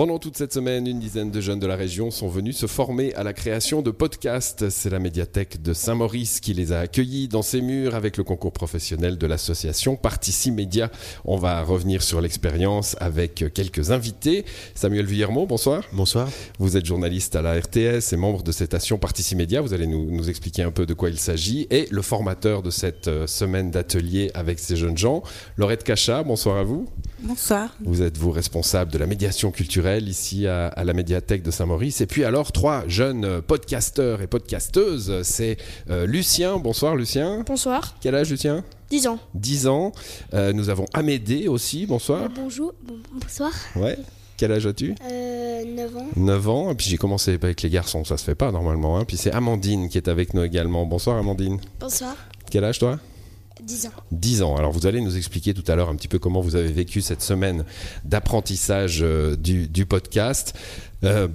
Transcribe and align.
Pendant 0.00 0.18
toute 0.18 0.38
cette 0.38 0.54
semaine, 0.54 0.86
une 0.86 0.98
dizaine 0.98 1.30
de 1.30 1.42
jeunes 1.42 1.58
de 1.58 1.66
la 1.66 1.76
région 1.76 2.10
sont 2.10 2.28
venus 2.28 2.56
se 2.56 2.66
former 2.66 3.14
à 3.16 3.22
la 3.22 3.34
création 3.34 3.82
de 3.82 3.90
podcasts. 3.90 4.70
C'est 4.70 4.88
la 4.88 4.98
médiathèque 4.98 5.60
de 5.60 5.74
Saint-Maurice 5.74 6.40
qui 6.40 6.54
les 6.54 6.72
a 6.72 6.80
accueillis 6.80 7.28
dans 7.28 7.42
ses 7.42 7.60
murs 7.60 7.94
avec 7.94 8.16
le 8.16 8.24
concours 8.24 8.54
professionnel 8.54 9.18
de 9.18 9.26
l'association 9.26 9.96
Partici 9.96 10.52
Média. 10.52 10.90
On 11.26 11.36
va 11.36 11.62
revenir 11.62 12.02
sur 12.02 12.22
l'expérience 12.22 12.96
avec 12.98 13.44
quelques 13.52 13.90
invités. 13.90 14.46
Samuel 14.74 15.04
Villermont, 15.04 15.44
bonsoir. 15.44 15.84
Bonsoir. 15.92 16.30
Vous 16.58 16.78
êtes 16.78 16.86
journaliste 16.86 17.36
à 17.36 17.42
la 17.42 17.60
RTS 17.60 18.14
et 18.14 18.16
membre 18.16 18.42
de 18.42 18.52
cette 18.52 18.68
station 18.68 18.96
Partici 18.96 19.36
Média. 19.36 19.60
Vous 19.60 19.74
allez 19.74 19.86
nous, 19.86 20.10
nous 20.10 20.30
expliquer 20.30 20.62
un 20.62 20.70
peu 20.70 20.86
de 20.86 20.94
quoi 20.94 21.10
il 21.10 21.18
s'agit. 21.18 21.66
Et 21.68 21.86
le 21.90 22.00
formateur 22.00 22.62
de 22.62 22.70
cette 22.70 23.08
euh, 23.08 23.26
semaine 23.26 23.70
d'atelier 23.70 24.30
avec 24.32 24.60
ces 24.60 24.76
jeunes 24.76 24.96
gens, 24.96 25.22
Laurette 25.58 25.84
Cachat, 25.84 26.22
bonsoir 26.22 26.56
à 26.56 26.62
vous. 26.62 26.88
Bonsoir. 27.22 27.74
Vous 27.84 28.00
êtes 28.02 28.16
vous 28.16 28.30
responsable 28.30 28.90
de 28.90 28.98
la 28.98 29.06
médiation 29.06 29.50
culturelle 29.50 30.08
ici 30.08 30.46
à, 30.46 30.68
à 30.68 30.84
la 30.84 30.94
médiathèque 30.94 31.42
de 31.42 31.50
Saint-Maurice. 31.50 32.00
Et 32.00 32.06
puis 32.06 32.24
alors 32.24 32.50
trois 32.52 32.84
jeunes 32.88 33.24
euh, 33.24 33.40
podcasteurs 33.42 34.22
et 34.22 34.26
podcasteuses. 34.26 35.22
C'est 35.22 35.58
euh, 35.90 36.06
Lucien. 36.06 36.56
Bonsoir 36.58 36.96
Lucien. 36.96 37.44
Bonsoir, 37.46 37.94
Quel 38.00 38.14
âge 38.14 38.30
Lucien? 38.30 38.64
10 38.90 39.06
ans. 39.06 39.18
10 39.34 39.66
ans. 39.66 39.92
Euh, 40.34 40.52
nous 40.52 40.68
avons 40.70 40.86
Amédée 40.94 41.46
aussi. 41.46 41.86
Bonsoir. 41.86 42.28
Bonjour, 42.34 42.72
bon- 42.82 42.98
bonsoir. 43.20 43.52
Ouais. 43.76 43.98
Quel 44.38 44.52
âge 44.52 44.66
as-tu? 44.66 44.94
Euh, 45.10 45.64
9 45.64 45.96
ans. 45.98 46.06
9 46.16 46.48
ans. 46.48 46.70
Et 46.70 46.74
puis 46.74 46.86
j'ai 46.88 46.96
commencé 46.96 47.34
avec 47.34 47.60
les 47.60 47.68
garçons. 47.70 48.04
Ça 48.04 48.16
se 48.16 48.24
fait 48.24 48.34
pas 48.34 48.50
normalement. 48.50 48.98
hein. 48.98 49.04
Puis 49.04 49.18
c'est 49.18 49.30
Amandine 49.32 49.90
qui 49.90 49.98
est 49.98 50.08
avec 50.08 50.32
nous 50.32 50.42
également. 50.42 50.86
Bonsoir 50.86 51.18
Amandine. 51.18 51.58
Bonsoir. 51.78 52.16
Quel 52.50 52.64
âge 52.64 52.78
toi? 52.78 52.98
10 53.60 53.86
ans. 53.86 53.92
10 54.12 54.42
ans. 54.42 54.56
Alors 54.56 54.72
vous 54.72 54.86
allez 54.86 55.00
nous 55.00 55.16
expliquer 55.16 55.54
tout 55.54 55.64
à 55.70 55.76
l'heure 55.76 55.88
un 55.88 55.96
petit 55.96 56.08
peu 56.08 56.18
comment 56.18 56.40
vous 56.40 56.56
avez 56.56 56.72
vécu 56.72 57.00
cette 57.00 57.22
semaine 57.22 57.64
d'apprentissage 58.04 59.00
euh, 59.02 59.36
du, 59.36 59.68
du 59.68 59.86
podcast. 59.86 60.54
Euh, 61.04 61.28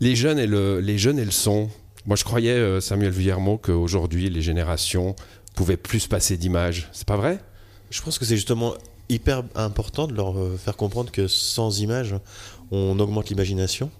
les, 0.00 0.16
jeunes 0.16 0.38
et 0.38 0.46
le, 0.46 0.80
les 0.80 0.98
jeunes 0.98 1.18
et 1.18 1.24
le 1.24 1.30
son. 1.30 1.68
Moi 2.06 2.16
je 2.16 2.24
croyais, 2.24 2.52
euh, 2.52 2.80
Samuel 2.80 3.12
Villermont, 3.12 3.56
qu'aujourd'hui 3.56 4.30
les 4.30 4.42
générations 4.42 5.14
pouvaient 5.54 5.76
plus 5.76 6.06
passer 6.06 6.36
d'images. 6.36 6.88
C'est 6.92 7.06
pas 7.06 7.16
vrai? 7.16 7.40
Je 7.90 8.02
pense 8.02 8.18
que 8.18 8.24
c'est 8.24 8.36
justement 8.36 8.74
hyper 9.08 9.42
important 9.54 10.06
de 10.06 10.14
leur 10.14 10.34
faire 10.58 10.76
comprendre 10.76 11.10
que 11.10 11.26
sans 11.26 11.80
images, 11.80 12.14
on 12.70 12.98
augmente 13.00 13.30
l'imagination. 13.30 13.90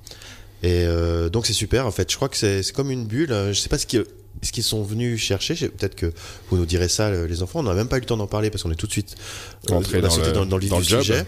Et 0.62 0.84
euh, 0.84 1.28
donc 1.28 1.46
c'est 1.46 1.52
super 1.52 1.86
en 1.86 1.90
fait. 1.90 2.10
Je 2.10 2.16
crois 2.16 2.28
que 2.28 2.36
c'est 2.36 2.72
comme 2.72 2.90
une 2.90 3.06
bulle. 3.06 3.30
Je 3.30 3.52
sais 3.52 3.68
pas 3.68 3.78
ce 3.78 3.86
qu'ils 3.86 4.04
ce 4.42 4.52
qu'ils 4.52 4.62
sont 4.62 4.82
venus 4.82 5.20
chercher. 5.20 5.54
Peut-être 5.68 5.94
que 5.94 6.12
vous 6.48 6.56
nous 6.56 6.66
direz 6.66 6.88
ça, 6.88 7.08
euh, 7.08 7.26
les 7.26 7.42
enfants. 7.42 7.60
On 7.60 7.64
n'a 7.64 7.74
même 7.74 7.88
pas 7.88 7.96
eu 7.96 8.00
le 8.00 8.06
temps 8.06 8.16
d'en 8.16 8.26
parler 8.26 8.50
parce 8.50 8.62
qu'on 8.62 8.70
est 8.70 8.76
tout 8.76 8.86
de 8.86 8.92
suite 8.92 9.16
euh, 9.70 9.74
Entré 9.74 10.00
dans 10.00 10.08
dans, 10.08 10.46
dans 10.46 10.56
le 10.58 10.66
dans 10.68 10.76
du 10.78 10.82
le 10.84 10.88
job. 10.88 11.00
sujet. 11.02 11.24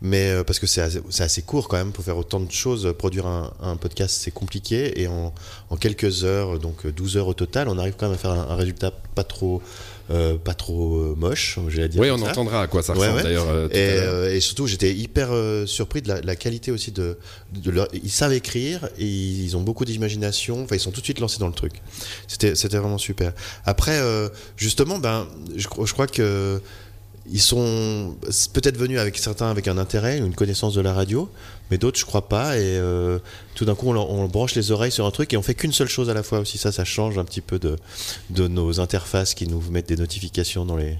Mais 0.00 0.30
euh, 0.30 0.44
parce 0.44 0.58
que 0.58 0.66
c'est 0.66 0.80
assez, 0.80 1.42
court 1.42 1.68
quand 1.68 1.76
même 1.76 1.92
pour 1.92 2.04
faire 2.04 2.16
autant 2.16 2.40
de 2.40 2.50
choses. 2.50 2.92
Produire 2.98 3.26
un, 3.26 3.52
un 3.60 3.76
podcast, 3.76 4.16
c'est 4.20 4.30
compliqué. 4.30 5.00
Et 5.00 5.06
en, 5.08 5.34
en 5.70 5.76
quelques 5.76 6.24
heures, 6.24 6.58
donc 6.58 6.86
12 6.86 7.16
heures 7.16 7.28
au 7.28 7.34
total, 7.34 7.68
on 7.68 7.78
arrive 7.78 7.94
quand 7.96 8.06
même 8.06 8.14
à 8.14 8.18
faire 8.18 8.32
un, 8.32 8.48
un 8.50 8.56
résultat 8.56 8.92
pas 9.14 9.24
trop, 9.24 9.62
euh, 10.10 10.36
pas 10.36 10.54
trop 10.54 10.96
euh, 10.98 11.14
moche, 11.16 11.58
j'allais 11.68 11.88
dire. 11.88 12.00
Oui, 12.00 12.10
on 12.10 12.18
ça. 12.18 12.30
entendra 12.30 12.62
à 12.62 12.66
quoi 12.66 12.82
ça 12.82 12.94
ressemble 12.94 13.16
ouais. 13.16 13.22
d'ailleurs. 13.22 13.48
euh, 13.48 13.68
à 13.68 13.74
Et, 13.76 13.78
euh, 13.78 14.40
surtout, 14.40 14.66
j'étais 14.66 14.92
hyper 14.94 15.30
surpris 15.66 16.02
de 16.02 16.08
la, 16.08 16.20
la 16.20 16.36
qualité 16.36 16.70
aussi 16.70 16.90
de, 16.92 17.18
de 17.52 17.70
leur- 17.70 17.88
Ils 17.92 18.10
savent 18.10 18.32
écrire 18.32 18.88
et 18.98 19.04
ils 19.06 19.56
ont 19.56 19.62
beaucoup 19.62 19.84
d'imagination. 19.84 20.62
Enfin, 20.64 20.76
ils 20.76 20.80
sont 20.80 20.90
tout 20.90 21.00
de 21.00 21.06
suite 21.06 21.20
lancés 21.20 21.38
dans 21.38 21.48
le 21.48 21.54
truc. 21.54 21.72
C'était, 22.28 22.54
c'était 22.54 22.78
vraiment 22.78 22.98
super. 22.98 23.32
Après, 23.64 24.00
justement, 24.56 24.98
ben, 24.98 25.26
je 25.56 25.66
crois 25.68 26.06
que 26.06 26.60
ils 27.30 27.40
sont 27.40 28.16
peut-être 28.52 28.76
venus 28.76 28.98
avec 28.98 29.16
certains 29.18 29.50
avec 29.50 29.68
un 29.68 29.78
intérêt, 29.78 30.18
une 30.18 30.34
connaissance 30.34 30.74
de 30.74 30.80
la 30.80 30.92
radio, 30.92 31.28
mais 31.70 31.78
d'autres, 31.78 31.98
je 31.98 32.04
crois 32.04 32.28
pas. 32.28 32.56
Et 32.56 32.78
euh, 32.78 33.18
tout 33.54 33.64
d'un 33.64 33.74
coup, 33.74 33.88
on, 33.88 34.26
branche 34.26 34.54
les 34.54 34.72
oreilles 34.72 34.90
sur 34.90 35.06
un 35.06 35.10
truc 35.10 35.32
et 35.32 35.36
on 35.36 35.42
fait 35.42 35.54
qu'une 35.54 35.72
seule 35.72 35.88
chose 35.88 36.10
à 36.10 36.14
la 36.14 36.22
fois 36.22 36.40
aussi. 36.40 36.58
Ça, 36.58 36.72
ça 36.72 36.84
change 36.84 37.18
un 37.18 37.24
petit 37.24 37.40
peu 37.40 37.58
de 37.58 38.48
nos 38.48 38.80
interfaces 38.80 39.34
qui 39.34 39.46
nous 39.46 39.60
mettent 39.70 39.88
des 39.88 39.96
notifications 39.96 40.64
dans 40.64 40.76
les 40.76 40.98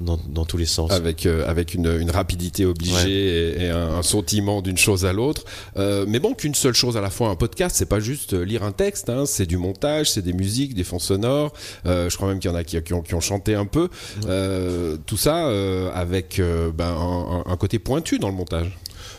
dans, 0.00 0.18
dans 0.28 0.44
tous 0.44 0.56
les 0.56 0.66
sens. 0.66 0.90
avec 0.90 1.24
euh, 1.26 1.48
avec 1.48 1.74
une, 1.74 1.86
une 2.00 2.10
rapidité 2.10 2.64
obligée 2.66 2.94
Ouais. 2.96 3.10
et, 3.10 3.64
et 3.64 3.70
un, 3.70 3.94
un 3.96 4.02
sautillement 4.02 4.62
d'une 4.62 4.76
chose 4.78 5.04
à 5.06 5.12
l'autre. 5.12 5.44
Euh, 5.76 6.04
mais 6.08 6.18
bon, 6.18 6.34
qu'une 6.34 6.54
seule 6.54 6.74
chose 6.74 6.96
à 6.96 7.00
la 7.00 7.10
fois. 7.10 7.28
Un 7.30 7.36
podcast, 7.36 7.76
c'est 7.76 7.86
pas 7.86 8.00
juste 8.00 8.34
euh, 8.34 8.44
lire 8.44 8.62
un 8.62 8.72
texte, 8.72 9.08
hein, 9.08 9.24
c'est 9.26 9.46
du 9.46 9.56
montage, 9.56 10.10
c'est 10.10 10.22
des 10.22 10.32
musiques, 10.32 10.74
des 10.74 10.84
fonds 10.84 10.98
sonores. 10.98 11.52
Euh, 11.86 12.10
je 12.10 12.16
crois 12.16 12.28
même 12.28 12.38
qu'il 12.40 12.50
y 12.50 12.52
en 12.52 12.56
a 12.56 12.64
qui, 12.64 12.80
qui 12.82 12.92
ont, 12.94 13.02
qui 13.02 13.14
ont 13.14 13.20
chanté 13.20 13.54
un 13.54 13.66
peu. 13.66 13.88
Tout 15.06 15.16
ça 15.16 15.48
avec 15.94 16.40
ben, 16.74 17.42
un, 17.46 17.56
côté 17.56 17.78
pointu 17.78 18.18
dans 18.18 18.28
le 18.28 18.34
montage. 18.34 18.76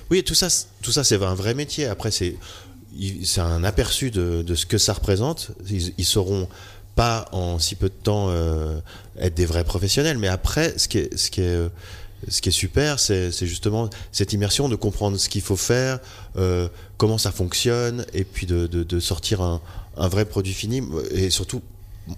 Oui, 0.09 0.23
tout 0.23 0.35
ça, 0.35 0.47
tout 0.81 0.91
ça, 0.91 1.03
c'est 1.03 1.21
un 1.21 1.35
vrai 1.35 1.53
métier. 1.53 1.85
Après, 1.85 2.11
c'est 2.11 2.35
un 3.37 3.63
aperçu 3.63 4.11
de, 4.11 4.41
de 4.41 4.55
ce 4.55 4.65
que 4.65 4.77
ça 4.77 4.93
représente. 4.93 5.51
Ils, 5.69 5.93
ils 5.97 6.05
sauront 6.05 6.47
pas 6.97 7.29
en 7.31 7.59
si 7.59 7.75
peu 7.75 7.87
de 7.89 7.93
temps 8.09 8.27
euh, 8.29 8.79
être 9.19 9.35
des 9.35 9.45
vrais 9.45 9.63
professionnels. 9.63 10.17
Mais 10.17 10.27
après, 10.27 10.77
ce 10.77 10.87
qui 10.89 10.97
est, 10.97 11.15
ce 11.15 11.29
qui 11.31 11.41
est, 11.41 11.45
euh, 11.45 11.69
ce 12.27 12.41
qui 12.41 12.49
est 12.49 12.59
super, 12.65 12.99
c'est, 12.99 13.31
c'est 13.31 13.47
justement 13.47 13.89
cette 14.11 14.33
immersion 14.33 14.67
de 14.67 14.75
comprendre 14.75 15.15
ce 15.17 15.29
qu'il 15.29 15.41
faut 15.43 15.55
faire, 15.55 15.99
euh, 16.35 16.67
comment 16.97 17.17
ça 17.19 17.31
fonctionne, 17.31 18.05
et 18.13 18.23
puis 18.25 18.45
de, 18.47 18.67
de, 18.67 18.83
de 18.83 18.99
sortir 18.99 19.41
un, 19.41 19.61
un 19.95 20.07
vrai 20.09 20.25
produit 20.25 20.53
fini 20.53 20.81
et 21.11 21.29
surtout 21.29 21.61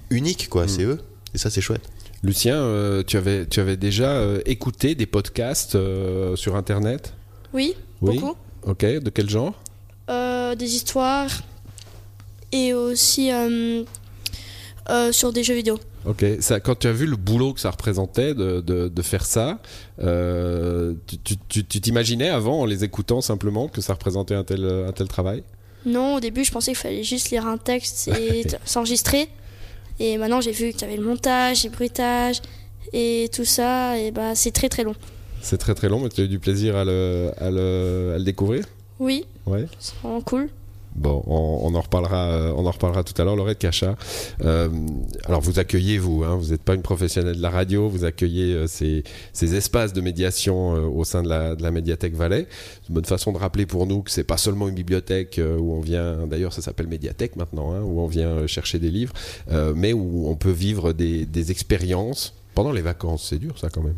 unique, 0.09 0.47
quoi. 0.49 0.67
C'est 0.67 0.83
eux. 0.83 0.99
Et 1.35 1.37
ça, 1.37 1.49
c'est 1.49 1.61
chouette. 1.61 1.83
Lucien, 2.23 2.55
euh, 2.55 3.03
tu 3.05 3.17
avais 3.17 3.45
tu 3.47 3.59
avais 3.61 3.77
déjà 3.77 4.11
euh, 4.11 4.41
écouté 4.45 4.95
des 4.95 5.05
podcasts 5.05 5.75
euh, 5.75 6.35
sur 6.35 6.55
internet? 6.55 7.13
Oui, 7.53 7.75
Oui. 8.01 8.19
beaucoup. 8.19 8.35
Ok, 8.63 8.83
de 8.85 9.09
quel 9.09 9.29
genre? 9.29 9.53
Euh, 10.09 10.55
des 10.55 10.75
histoires 10.75 11.29
et 12.51 12.73
aussi 12.73 13.29
euh, 14.89 15.11
sur 15.11 15.31
des 15.33 15.43
jeux 15.43 15.53
vidéo. 15.55 15.77
Ok, 16.05 16.25
ça, 16.39 16.59
quand 16.59 16.75
tu 16.79 16.87
as 16.87 16.91
vu 16.93 17.05
le 17.05 17.15
boulot 17.15 17.53
que 17.53 17.59
ça 17.59 17.71
représentait 17.71 18.33
de, 18.33 18.61
de, 18.61 18.87
de 18.87 19.01
faire 19.01 19.25
ça, 19.25 19.59
euh, 20.01 20.93
tu- 21.49 21.63
t'imaginais 21.65 22.29
avant 22.29 22.61
en 22.61 22.65
les 22.65 22.83
écoutant 22.83 23.21
simplement 23.21 23.67
que 23.67 23.81
ça 23.81 23.93
représentait 23.93 24.35
un 24.35 24.43
tel, 24.43 24.65
un 24.65 24.91
tel 24.91 25.07
travail? 25.07 25.43
Non, 25.85 26.15
au 26.15 26.19
début, 26.19 26.43
je 26.43 26.51
pensais 26.51 26.71
qu'il 26.71 26.77
fallait 26.79 27.03
juste 27.03 27.29
lire 27.31 27.45
un 27.47 27.57
texte 27.57 28.07
et 28.09 28.45
s'enregistrer. 28.65 29.27
Et 29.99 30.17
maintenant, 30.17 30.41
j'ai 30.41 30.51
vu 30.51 30.71
qu'il 30.71 30.81
y 30.81 30.85
avait 30.85 30.97
le 30.97 31.03
montage, 31.05 31.63
les 31.63 31.69
bruitages 31.69 32.41
et 32.93 33.29
tout 33.33 33.45
ça. 33.45 33.97
Et 33.99 34.11
bah, 34.11 34.35
c'est 34.35 34.51
très 34.51 34.69
très 34.69 34.83
long. 34.83 34.95
C'est 35.41 35.57
très 35.57 35.75
très 35.75 35.87
long, 35.89 35.99
mais 36.01 36.09
tu 36.09 36.21
as 36.21 36.23
eu 36.25 36.27
du 36.27 36.39
plaisir 36.39 36.75
à 36.75 36.83
le, 36.85 37.31
à 37.37 37.49
le, 37.49 38.11
à 38.15 38.17
le 38.17 38.23
découvrir? 38.23 38.65
Oui, 38.99 39.25
Ouais. 39.45 39.65
c'est 39.79 39.95
vraiment 40.01 40.21
cool. 40.21 40.49
Bon, 40.99 41.23
on, 41.27 41.73
en 41.75 41.79
reparlera, 41.79 42.29
euh, 42.29 42.53
on 42.57 42.65
en 42.65 42.71
reparlera 42.71 43.05
tout 43.05 43.19
à 43.21 43.23
l'heure. 43.23 43.37
Laurette 43.37 43.59
Cachat, 43.59 43.95
euh, 44.43 44.67
alors 45.23 45.39
vous 45.39 45.57
accueillez 45.57 45.97
vous, 45.97 46.25
hein, 46.25 46.35
vous 46.35 46.49
n'êtes 46.51 46.61
pas 46.61 46.75
une 46.75 46.81
professionnelle 46.81 47.37
de 47.37 47.41
la 47.41 47.49
radio, 47.49 47.87
vous 47.87 48.03
accueillez 48.03 48.53
euh, 48.53 48.67
ces, 48.67 49.05
ces 49.31 49.55
espaces 49.55 49.93
de 49.93 50.01
médiation 50.01 50.75
euh, 50.75 50.81
au 50.81 51.05
sein 51.05 51.23
de 51.23 51.29
la, 51.29 51.71
médiathèque 51.71 52.15
Valais. 52.15 52.47
C'est 52.81 52.89
une 52.89 52.95
bonne 52.95 53.05
façon 53.05 53.31
de 53.31 53.37
rappeler 53.37 53.65
pour 53.65 53.87
nous 53.87 54.01
que 54.01 54.11
c'est 54.11 54.25
pas 54.25 54.35
seulement 54.35 54.67
une 54.67 54.75
bibliothèque 54.75 55.39
où 55.39 55.73
on 55.73 55.79
vient, 55.79 56.27
d'ailleurs 56.27 56.51
ça 56.51 56.61
s'appelle 56.61 56.87
médiathèque 56.87 57.37
maintenant, 57.37 57.71
hein, 57.71 57.81
où 57.81 58.01
on 58.01 58.07
vient 58.07 58.45
chercher 58.45 58.77
des 58.79 58.91
livres, 58.91 59.13
mais 59.75 59.93
où 59.93 60.27
on 60.27 60.35
peut 60.35 60.51
vivre 60.51 60.91
des 60.91 61.51
expériences 61.51 62.33
pendant 62.55 62.73
les 62.73 62.81
vacances. 62.81 63.27
C'est 63.29 63.39
dur 63.39 63.57
ça 63.57 63.69
quand 63.69 63.83
même. 63.83 63.95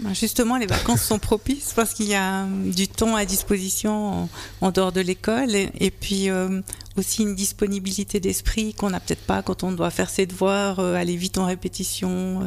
Ben, 0.00 0.14
Justement, 0.14 0.56
les 0.58 0.66
vacances 0.66 1.02
sont 1.02 1.18
propices 1.18 1.72
parce 1.74 1.92
qu'il 1.92 2.06
y 2.06 2.14
a 2.14 2.44
euh, 2.44 2.72
du 2.72 2.86
temps 2.86 3.16
à 3.16 3.24
disposition 3.24 4.22
en, 4.22 4.28
en 4.60 4.70
dehors 4.70 4.92
de 4.92 5.00
l'école 5.00 5.54
et, 5.56 5.70
et 5.80 5.90
puis 5.90 6.30
euh, 6.30 6.60
aussi 6.96 7.22
une 7.22 7.34
disponibilité 7.34 8.20
d'esprit 8.20 8.74
qu'on 8.74 8.90
n'a 8.90 9.00
peut-être 9.00 9.24
pas 9.26 9.42
quand 9.42 9.64
on 9.64 9.72
doit 9.72 9.90
faire 9.90 10.08
ses 10.08 10.26
devoirs, 10.26 10.78
euh, 10.78 10.94
aller 10.94 11.16
vite 11.16 11.38
en 11.38 11.46
répétition, 11.46 12.42
euh, 12.42 12.44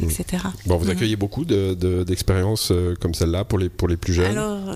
Mm. 0.00 0.04
etc. 0.10 0.44
Bon, 0.66 0.76
vous 0.76 0.84
Mhm. 0.86 0.90
accueillez 0.92 1.16
beaucoup 1.16 1.44
de- 1.44 1.74
de- 1.74 2.04
d'expériences 2.04 2.72
comme 3.00 3.14
celle-là 3.14 3.44
pour 3.44 3.58
les, 3.58 3.68
pour 3.68 3.88
les 3.88 3.96
plus 3.96 4.12
jeunes. 4.14 4.30
Alors, 4.36 4.74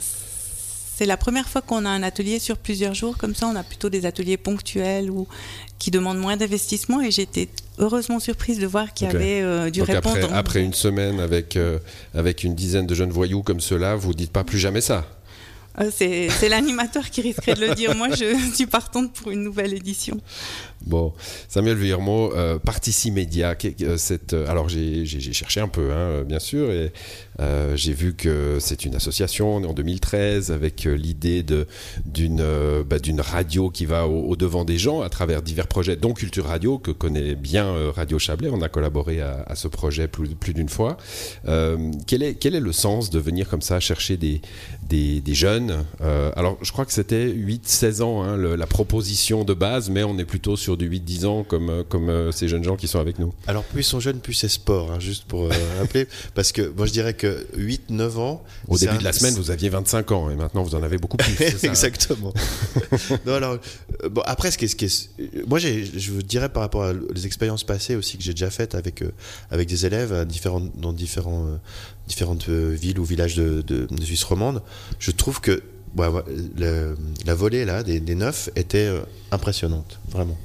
c'est 0.96 1.06
la 1.06 1.16
première 1.16 1.48
fois 1.48 1.60
qu'on 1.60 1.84
a 1.84 1.88
un 1.90 2.02
atelier 2.02 2.38
sur 2.38 2.56
plusieurs 2.56 2.94
jours. 2.94 3.16
Comme 3.18 3.34
ça, 3.34 3.48
on 3.48 3.56
a 3.56 3.64
plutôt 3.64 3.90
des 3.90 4.06
ateliers 4.06 4.36
ponctuels 4.36 5.10
ou 5.10 5.26
qui 5.78 5.90
demandent 5.90 6.18
moins 6.18 6.36
d'investissement. 6.36 7.00
Et 7.00 7.10
j'étais 7.10 7.48
heureusement 7.78 8.20
surprise 8.20 8.60
de 8.60 8.66
voir 8.66 8.94
qu'il 8.94 9.08
y 9.08 9.10
avait 9.10 9.42
euh, 9.42 9.70
du 9.70 9.80
Donc 9.80 9.90
après, 9.90 10.12
répondant. 10.12 10.34
après 10.34 10.62
une 10.62 10.72
semaine 10.72 11.18
avec, 11.18 11.56
euh, 11.56 11.78
avec 12.14 12.44
une 12.44 12.54
dizaine 12.54 12.86
de 12.86 12.94
jeunes 12.94 13.10
voyous 13.10 13.42
comme 13.42 13.60
ceux-là, 13.60 13.96
vous 13.96 14.14
dites 14.14 14.30
pas 14.30 14.44
plus 14.44 14.58
jamais 14.58 14.80
ça. 14.80 15.04
Euh, 15.80 15.90
c'est 15.90 16.48
l'animateur 16.48 17.10
qui 17.10 17.20
risquerait 17.20 17.54
de 17.54 17.66
le 17.66 17.74
dire. 17.74 17.96
Moi, 17.96 18.10
je 18.10 18.36
suis 18.54 18.66
partante 18.66 19.12
pour 19.12 19.32
une 19.32 19.42
nouvelle 19.42 19.74
édition. 19.74 20.20
Bon, 20.86 21.14
Samuel 21.48 21.78
Villermo, 21.78 22.34
euh, 22.34 22.58
Partici 22.58 23.10
Média, 23.10 23.56
euh, 23.64 23.96
euh, 24.32 24.46
alors 24.48 24.68
j'ai 24.68 25.06
cherché 25.06 25.60
un 25.60 25.68
peu, 25.68 25.92
hein, 25.92 26.24
bien 26.24 26.38
sûr, 26.38 26.70
et 26.70 26.92
J'ai 27.74 27.92
vu 27.92 28.14
que 28.14 28.58
c'est 28.60 28.84
une 28.84 28.94
association, 28.94 29.56
en 29.56 29.72
2013, 29.72 30.52
avec 30.52 30.84
l'idée 30.84 31.42
bah, 31.42 32.98
d'une 32.98 33.20
radio 33.20 33.70
qui 33.70 33.86
va 33.86 34.06
au, 34.06 34.36
devant 34.36 34.64
des 34.64 34.78
gens 34.78 35.00
à 35.00 35.08
travers 35.08 35.42
divers 35.42 35.66
projets, 35.66 35.96
dont 35.96 36.12
Culture 36.12 36.46
Radio, 36.46 36.78
que 36.78 36.90
connaît 36.90 37.34
bien 37.34 37.90
Radio 37.92 38.18
Chablais. 38.18 38.50
On 38.52 38.62
a 38.62 38.68
collaboré 38.68 39.20
à, 39.20 39.54
ce 39.54 39.68
projet 39.68 40.06
plus, 40.06 40.54
d'une 40.54 40.68
fois. 40.68 40.96
Quel, 42.06 42.22
est, 42.22 42.60
le 42.60 42.72
sens 42.72 43.10
de 43.10 43.18
venir 43.18 43.48
comme 43.48 43.62
ça 43.62 43.80
chercher 43.80 44.16
des, 44.16 45.34
jeunes? 45.34 45.84
Alors, 46.36 46.58
je 46.62 46.70
crois 46.72 46.84
que 46.84 46.92
c'était 46.92 47.26
8-16 47.26 48.02
ans, 48.02 48.22
hein, 48.22 48.36
la 48.36 48.66
proposition 48.66 49.44
de 49.44 49.54
base, 49.54 49.90
mais 49.90 50.04
on 50.04 50.18
est 50.18 50.24
plutôt 50.24 50.56
sur 50.56 50.73
du 50.76 50.88
8-10 50.90 51.26
ans, 51.26 51.44
comme, 51.44 51.70
euh, 51.70 51.82
comme 51.88 52.08
euh, 52.08 52.32
ces 52.32 52.48
jeunes 52.48 52.64
gens 52.64 52.76
qui 52.76 52.88
sont 52.88 52.98
avec 53.00 53.18
nous. 53.18 53.32
Alors 53.46 53.64
plus 53.64 53.80
ils 53.80 53.84
sont 53.84 54.00
jeunes, 54.00 54.20
plus 54.20 54.34
c'est 54.34 54.48
sport, 54.48 54.92
hein, 54.92 55.00
juste 55.00 55.24
pour 55.24 55.44
euh, 55.44 55.50
rappeler. 55.80 56.06
Parce 56.34 56.52
que 56.52 56.62
moi 56.76 56.86
je 56.86 56.92
dirais 56.92 57.14
que 57.14 57.46
8-9 57.56 58.18
ans... 58.18 58.42
Au 58.68 58.78
début 58.78 58.92
un- 58.94 58.98
de 58.98 59.04
la 59.04 59.12
semaine, 59.12 59.34
vous 59.34 59.50
aviez 59.50 59.68
25 59.68 60.12
ans, 60.12 60.30
et 60.30 60.34
maintenant 60.36 60.62
vous 60.62 60.74
en 60.74 60.82
avez 60.82 60.98
beaucoup 60.98 61.16
plus. 61.16 61.34
ça 61.58 61.66
Exactement. 61.66 62.32
non, 63.26 63.34
alors, 63.34 63.58
bon, 64.10 64.22
après, 64.26 64.50
ce 64.50 64.58
qui 64.58 64.64
est, 64.66 64.68
ce 64.68 64.76
qui 64.76 64.84
est- 64.86 65.46
moi, 65.46 65.58
je 65.58 66.10
vous 66.12 66.22
dirais 66.22 66.48
par 66.48 66.62
rapport 66.62 66.84
aux 66.92 67.18
expériences 67.20 67.64
passées 67.64 67.96
aussi 67.96 68.16
que 68.18 68.22
j'ai 68.24 68.32
déjà 68.32 68.50
faites 68.50 68.74
avec, 68.74 69.02
avec 69.50 69.68
des 69.68 69.86
élèves 69.86 70.12
à 70.12 70.24
différentes, 70.24 70.70
dans 70.78 70.92
différents, 70.92 71.46
différentes 72.08 72.48
villes 72.48 72.98
ou 72.98 73.04
villages 73.04 73.34
de, 73.36 73.62
de, 73.62 73.86
de 73.90 74.04
Suisse 74.04 74.24
romande, 74.24 74.62
je 74.98 75.10
trouve 75.10 75.40
que 75.40 75.62
le- 76.56 76.96
la 77.24 77.34
volée 77.34 77.64
là, 77.64 77.82
des, 77.82 78.00
des 78.00 78.14
neufs 78.14 78.50
était 78.56 78.90
impressionnante, 79.30 79.98
vraiment. 80.10 80.36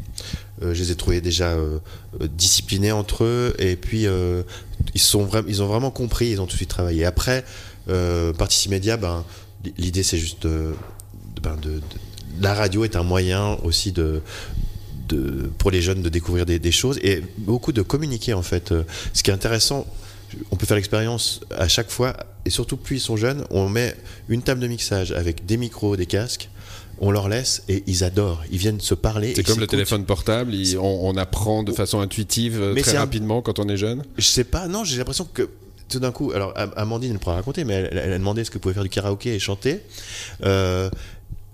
Euh, 0.62 0.74
je 0.74 0.84
les 0.84 0.92
ai 0.92 0.96
trouvés 0.96 1.22
déjà 1.22 1.52
euh, 1.52 1.80
euh, 2.22 2.28
disciplinés 2.28 2.92
entre 2.92 3.24
eux 3.24 3.56
et 3.60 3.76
puis 3.76 4.06
ils, 4.94 5.02
sont 5.02 5.30
ils 5.48 5.64
ont 5.64 5.68
vraiment 5.68 5.92
compris, 5.92 6.30
ils 6.30 6.42
ont 6.42 6.46
tout 6.46 6.54
de 6.54 6.58
suite 6.58 6.70
travaillé. 6.70 7.06
Après, 7.06 7.44
Partie 8.38 8.70
Média, 8.70 8.98
ben, 8.98 9.26
l'idée 9.78 10.04
c'est 10.04 10.18
juste 10.18 10.46
ben, 10.46 11.56
de- 11.62 11.82
la 12.40 12.54
radio 12.54 12.84
est 12.84 12.96
un 12.96 13.04
moyen 13.04 13.58
aussi 13.64 13.92
de, 13.92 14.22
pour 15.58 15.72
les 15.72 15.82
jeunes 15.82 16.02
de 16.02 16.10
découvrir 16.10 16.46
des, 16.46 16.72
choses 16.72 17.00
et 17.02 17.24
beaucoup 17.38 17.72
de 17.72 17.82
communiquer 17.82 18.34
en 18.34 18.44
fait. 18.44 18.74
Ce 19.14 19.24
qui 19.24 19.32
est 19.32 19.34
intéressant, 19.34 19.88
on 20.52 20.56
peut 20.56 20.68
faire 20.68 20.78
l'expérience 20.78 21.42
à 21.58 21.68
chaque 21.68 21.90
fois 21.90 22.16
et 22.46 22.50
surtout 22.50 22.78
plus 22.78 22.98
ils 22.98 23.02
sont 23.02 23.18
jeunes, 23.18 23.44
on 23.50 23.68
met 23.68 23.96
une 24.30 24.44
table 24.44 24.62
de 24.62 24.68
mixage 24.68 25.12
avec 25.12 25.46
des 25.46 25.58
micros, 25.58 25.96
des 25.98 26.06
casques. 26.06 26.50
On 27.02 27.12
leur 27.12 27.30
laisse 27.30 27.64
et 27.70 27.84
ils 27.88 28.04
adorent. 28.04 28.44
Ils 28.52 28.58
viennent 28.58 28.82
se 28.82 28.94
parler. 28.94 29.34
C'est 29.36 29.44
comme 29.44 29.60
le 29.60 29.68
téléphone 29.68 30.04
portable, 30.06 30.54
il- 30.54 30.78
on, 30.78 31.08
on 31.10 31.16
apprend 31.18 31.64
de 31.64 31.72
façon 31.72 32.00
intuitive 32.02 32.60
euh, 32.62 32.74
Mais 32.74 32.82
très 32.82 32.96
un- 32.98 33.00
rapidement 33.00 33.42
quand 33.42 33.60
on 33.60 33.70
est 33.70 33.78
jeune? 33.78 34.04
Je 34.18 34.26
sais 34.26 34.44
pas, 34.44 34.68
non, 34.68 34.84
j'ai 34.84 34.98
l'impression 34.98 35.26
que 35.34 35.50
tout 35.88 36.00
d'un 36.00 36.12
coup, 36.12 36.32
alors 36.34 36.52
Am- 36.56 36.74
Amandine 36.76 37.12
elle 37.14 37.20
pourra 37.20 37.36
raconter, 37.36 37.64
mais 37.64 37.74
elle, 37.76 37.98
elle 38.04 38.14
a 38.14 38.18
demandé 38.18 38.42
est-ce 38.42 38.52
que 38.52 38.56
vous 38.56 38.60
pouvez 38.62 38.74
faire 38.74 38.84
du 38.84 38.90
karaoké 38.90 39.34
et 39.34 39.40
chanter. 39.40 39.80
Euh, 40.44 40.90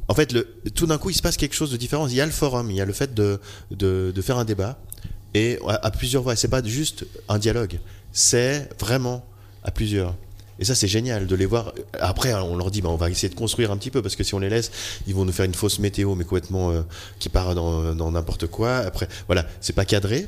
en 0.07 0.13
fait, 0.13 0.31
le, 0.33 0.47
tout 0.75 0.88
d'un 0.88 0.97
coup, 0.97 1.09
il 1.09 1.15
se 1.15 1.21
passe 1.21 1.38
quelque 1.38 1.56
chose 1.56 1.71
de 1.71 1.77
différent. 1.77 2.07
Il 2.07 2.15
y 2.15 2.21
a 2.21 2.25
le 2.25 2.31
forum, 2.31 2.69
il 2.71 2.77
y 2.77 2.81
a 2.81 2.86
le 2.86 2.94
fait 2.94 3.13
de, 3.13 3.39
de, 3.71 4.12
de 4.13 4.21
faire 4.21 4.38
un 4.38 4.45
débat 4.45 4.77
et 5.33 5.57
à, 5.68 5.86
à 5.88 5.91
plusieurs 5.91 6.21
voix. 6.24 6.36
C'est 6.36 6.48
pas 6.48 6.63
juste 6.63 7.06
un 7.30 7.38
dialogue, 7.39 7.80
c'est 8.12 8.68
vraiment 8.80 9.25
à 9.63 9.71
plusieurs. 9.71 10.15
Et 10.59 10.65
ça, 10.65 10.73
c'est 10.75 10.87
génial 10.87 11.27
de 11.27 11.35
les 11.35 11.45
voir. 11.45 11.73
Après, 11.99 12.33
on 12.33 12.55
leur 12.55 12.71
dit, 12.71 12.81
bah, 12.81 12.89
on 12.89 12.95
va 12.95 13.09
essayer 13.09 13.27
de 13.29 13.35
construire 13.35 13.71
un 13.71 13.77
petit 13.77 13.91
peu 13.91 14.01
parce 14.01 14.15
que 14.15 14.23
si 14.23 14.33
on 14.35 14.39
les 14.39 14.49
laisse, 14.49 14.71
ils 15.07 15.13
vont 15.13 15.25
nous 15.25 15.33
faire 15.33 15.45
une 15.45 15.53
fausse 15.53 15.79
météo, 15.79 16.15
mais 16.15 16.23
complètement 16.23 16.71
euh, 16.71 16.81
qui 17.19 17.27
part 17.29 17.55
dans 17.55 18.11
n'importe 18.11 18.47
quoi. 18.47 18.77
Après, 18.77 19.07
voilà, 19.27 19.45
c'est 19.61 19.73
pas 19.73 19.85
cadré. 19.85 20.27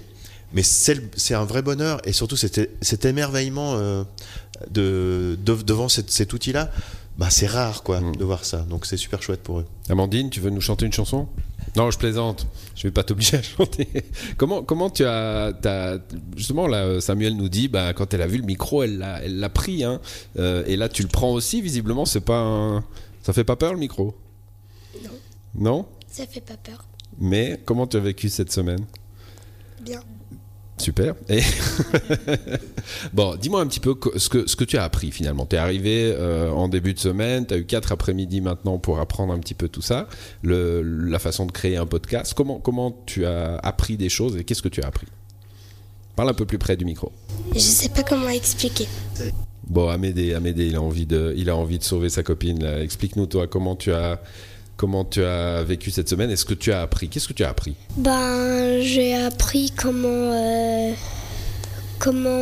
Mais 0.54 0.64
c'est 0.64 1.34
un 1.34 1.44
vrai 1.44 1.62
bonheur 1.62 2.00
et 2.08 2.14
surtout 2.14 2.38
cet, 2.38 3.06
émerveillement 3.06 3.74
euh, 3.76 4.04
de, 4.72 5.38
de- 5.44 5.62
devant 5.62 5.90
cet, 5.90 6.10
cet 6.10 6.32
outil-là, 6.34 6.72
bah, 7.18 7.30
c'est 7.30 7.48
rare 7.48 7.84
quoi 7.84 8.00
Mm. 8.00 8.16
de 8.16 8.24
voir 8.24 8.46
ça. 8.46 8.60
Donc 8.70 8.86
c'est 8.86 8.96
super 8.98 9.22
chouette 9.22 9.42
pour 9.44 9.60
eux. 9.60 9.66
Amandine, 9.90 10.30
tu 10.30 10.40
veux 10.40 10.50
nous 10.50 10.62
chanter 10.62 10.86
une 10.86 10.94
chanson? 10.94 11.28
Non, 11.78 11.92
je 11.92 11.98
plaisante. 12.00 12.48
Je 12.76 12.84
vais 12.88 12.92
pas 12.92 13.04
t'obliger 13.04 13.38
à 13.38 13.42
chanter. 13.44 13.88
comment, 14.38 14.64
comment 14.64 14.90
tu 14.90 15.06
as, 15.06 15.54
justement 16.36 16.66
là, 16.68 17.00
Samuel 17.00 17.36
nous 17.38 17.50
dit, 17.50 17.68
bah, 17.68 17.94
quand 17.94 18.14
elle 18.16 18.22
a 18.24 18.28
vu 18.28 18.38
le 18.38 18.44
micro, 18.46 18.82
elle 18.84 18.98
l'a, 18.98 19.22
elle 19.24 19.40
l'a 19.40 19.50
pris, 19.50 19.84
hein. 19.84 20.02
Euh, 20.40 20.64
et 20.66 20.76
là, 20.76 20.90
tu 20.90 21.04
le 21.04 21.08
prends 21.08 21.32
aussi. 21.32 21.62
Visiblement, 21.62 22.06
c'est 22.06 22.22
pas, 22.22 22.40
un- 22.40 22.84
ça 23.22 23.32
fait 23.32 23.44
pas 23.44 23.56
peur 23.56 23.74
le 23.74 23.80
micro? 23.80 24.16
Non. 25.04 25.10
Non? 25.56 25.86
Ça 26.10 26.26
fait 26.26 26.42
pas 26.42 26.58
peur. 26.58 26.84
Mais 27.20 27.62
comment 27.64 27.86
tu 27.86 27.98
as 27.98 28.00
vécu 28.00 28.30
cette 28.30 28.52
semaine? 28.52 28.84
Bien. 29.82 30.02
Super. 30.78 31.16
Et 31.28 31.42
bon, 33.14 33.36
dis-moi 33.36 33.62
un 33.62 33.68
petit 33.68 33.80
peu 33.80 33.96
ce 34.16 34.30
que, 34.30 34.48
ce 34.48 34.56
que 34.56 34.64
tu 34.64 34.78
as 34.78 34.84
appris 34.84 35.12
finalement. 35.12 35.46
Tu 35.46 35.56
es 35.56 35.60
arrivé 35.60 36.14
euh, 36.16 36.52
en 36.52 36.68
début 36.68 36.94
de 36.94 37.00
semaine, 37.00 37.46
tu 37.48 37.54
as 37.54 37.58
eu 37.58 37.66
quatre 37.66 37.92
après-midi 37.92 38.42
maintenant 38.42 38.78
pour 38.78 39.00
apprendre 39.00 39.34
un 39.34 39.40
petit 39.40 39.56
peu 39.56 39.68
tout 39.68 39.82
ça, 39.82 40.08
le, 40.44 40.82
la 40.82 41.20
façon 41.20 41.46
de 41.46 41.52
créer 41.52 41.78
un 41.78 41.88
podcast. 41.88 42.34
Comment, 42.36 42.60
comment 42.60 42.96
tu 43.06 43.26
as 43.26 43.58
appris 43.58 43.98
des 43.98 44.10
choses 44.10 44.38
et 44.38 44.44
qu'est-ce 44.44 44.62
que 44.62 44.70
tu 44.70 44.82
as 44.84 44.88
appris? 44.88 45.08
Parle 46.16 46.30
un 46.30 46.36
peu 46.36 46.46
plus 46.46 46.60
près 46.60 46.78
du 46.78 46.86
micro. 46.86 47.12
Je 47.54 47.60
sais 47.60 47.90
pas 47.90 48.04
comment 48.04 48.30
expliquer. 48.30 48.88
Bon, 49.68 49.90
Amédée, 49.90 50.34
Amédée, 50.34 50.68
il 50.68 50.76
a 50.76 50.82
envie 50.82 51.06
de, 51.06 51.34
il 51.38 51.50
a 51.50 51.56
envie 51.56 51.78
de 51.80 51.84
sauver 51.84 52.10
sa 52.10 52.24
copine. 52.24 52.64
Explique-nous 52.64 53.26
toi 53.26 53.48
comment 53.48 53.76
tu 53.76 53.92
as, 53.92 54.22
comment 54.78 55.04
tu 55.04 55.24
as 55.24 55.64
vécu 55.64 55.92
cette 55.92 56.08
semaine 56.08 56.30
et 56.32 56.36
ce 56.36 56.46
que 56.46 56.54
tu 56.54 56.72
as 56.72 56.82
appris. 56.82 57.10
Qu'est-ce 57.10 57.28
que 57.28 57.34
tu 57.34 57.44
as 57.44 57.50
appris 57.50 57.76
Ben, 57.98 58.80
j'ai 58.82 59.16
appris 59.16 59.72
comment, 59.76 60.08
euh, 60.08 60.92
comment 62.00 62.38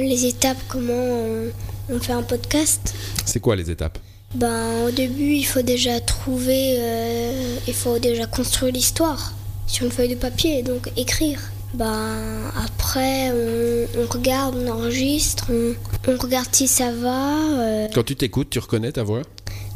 les 0.00 0.26
étapes, 0.26 0.58
comment 0.68 0.92
on, 0.92 1.50
on 1.90 1.98
fait 1.98 2.12
un 2.12 2.22
podcast. 2.22 2.94
C'est 3.24 3.40
quoi 3.40 3.56
les 3.56 3.70
étapes? 3.70 3.98
Ben, 4.34 4.84
au 4.86 4.90
début, 4.90 5.32
il 5.34 5.44
faut 5.44 5.62
déjà 5.62 6.00
trouver, 6.00 6.76
euh, 6.78 7.56
il 7.66 7.74
faut 7.74 7.98
déjà 7.98 8.26
construire 8.26 8.72
l'histoire 8.74 9.32
sur 9.66 9.86
une 9.86 9.90
feuille 9.92 10.10
de 10.10 10.14
papier, 10.16 10.62
donc 10.62 10.90
écrire. 10.96 11.40
Ben, 11.74 12.50
après, 12.62 13.30
on, 13.30 13.86
on 14.02 14.06
regarde, 14.06 14.54
on 14.56 14.68
enregistre, 14.70 15.46
on, 15.50 15.74
on 16.10 16.16
regarde 16.18 16.48
si 16.52 16.66
ça 16.68 16.92
va. 16.92 17.36
euh, 17.58 17.88
Quand 17.94 18.02
tu 18.04 18.16
t'écoutes, 18.16 18.50
tu 18.50 18.58
reconnais 18.58 18.92
ta 18.92 19.02
voix? 19.02 19.22